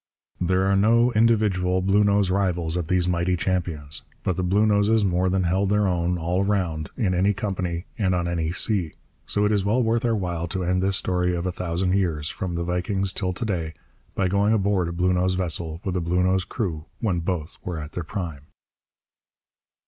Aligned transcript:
There 0.39 0.63
are 0.65 0.75
no 0.75 1.11
individual 1.11 1.83
Bluenose 1.83 2.31
rivals 2.31 2.75
of 2.75 2.87
these 2.87 3.07
mighty 3.07 3.37
champions. 3.37 4.01
But 4.23 4.35
the 4.35 4.43
Bluenoses 4.43 5.05
more 5.05 5.29
than 5.29 5.43
held 5.43 5.69
their 5.69 5.85
own, 5.87 6.17
all 6.17 6.43
round, 6.43 6.89
in 6.97 7.13
any 7.13 7.33
company 7.35 7.85
and 7.99 8.15
on 8.15 8.27
any 8.27 8.51
sea. 8.51 8.93
So 9.27 9.45
it 9.45 9.51
is 9.51 9.63
well 9.63 9.83
worth 9.83 10.03
our 10.03 10.15
while 10.15 10.47
to 10.47 10.63
end 10.63 10.81
this 10.81 10.97
story 10.97 11.35
of 11.35 11.45
a 11.45 11.51
thousand 11.51 11.93
years 11.93 12.29
from 12.29 12.55
the 12.55 12.63
Vikings 12.63 13.13
till 13.13 13.31
to 13.31 13.45
day 13.45 13.75
by 14.15 14.27
going 14.27 14.55
aboard 14.55 14.87
a 14.87 14.91
Bluenose 14.91 15.35
vessel 15.35 15.81
with 15.83 15.95
a 15.95 16.01
Bluenose 16.01 16.45
crew 16.49 16.85
when 16.99 17.19
both 17.19 17.59
were 17.63 17.77
at 17.77 17.91
their 17.91 18.03
prime. 18.03 18.47